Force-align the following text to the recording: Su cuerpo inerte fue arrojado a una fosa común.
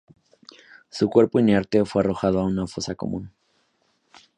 Su 0.89 1.11
cuerpo 1.11 1.39
inerte 1.39 1.85
fue 1.85 2.01
arrojado 2.01 2.39
a 2.39 2.45
una 2.45 2.65
fosa 2.65 2.95
común. 2.95 3.31